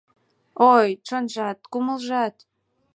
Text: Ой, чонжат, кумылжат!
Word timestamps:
Ой, 0.73 0.87
чонжат, 1.07 1.57
кумылжат! 1.71 2.35